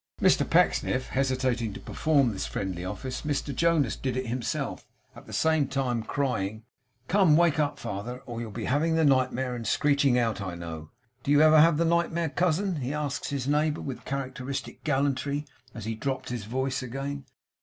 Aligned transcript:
Mr 0.19 0.49
Pecksniff 0.49 1.09
hesitating 1.09 1.73
to 1.73 1.79
perform 1.79 2.33
this 2.33 2.47
friendly 2.47 2.83
office, 2.83 3.21
Mr 3.21 3.53
Jonas 3.55 3.95
did 3.95 4.17
it 4.17 4.25
himself; 4.25 4.83
at 5.15 5.27
the 5.27 5.31
same 5.31 5.67
time 5.67 6.01
crying: 6.01 6.63
'Come, 7.07 7.37
wake 7.37 7.59
up, 7.59 7.77
father, 7.77 8.23
or 8.25 8.41
you'll 8.41 8.49
be 8.49 8.65
having 8.65 8.95
the 8.95 9.05
nightmare, 9.05 9.53
and 9.53 9.67
screeching 9.67 10.17
out, 10.17 10.41
I 10.41 10.55
know. 10.55 10.89
Do 11.21 11.29
you 11.29 11.41
ever 11.43 11.59
have 11.61 11.77
the 11.77 11.85
nightmare, 11.85 12.29
cousin?' 12.29 12.77
he 12.77 12.95
asked 12.95 13.27
his 13.29 13.47
neighbour, 13.47 13.81
with 13.81 14.03
characteristic 14.03 14.83
gallantry, 14.83 15.45
as 15.75 15.85
he 15.85 15.93
dropped 15.93 16.29
his 16.29 16.45
voice 16.45 16.81
again. 16.81 17.25